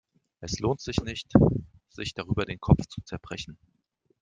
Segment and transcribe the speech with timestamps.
[0.39, 1.31] Es lohnt sich nicht,
[1.89, 3.59] sich darüber den Kopf zu zerbrechen.